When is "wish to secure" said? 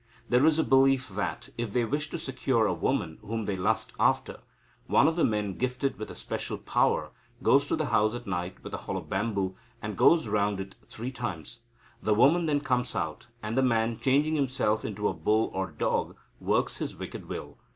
1.85-2.65